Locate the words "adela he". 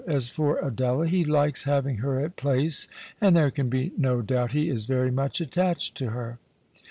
0.57-1.23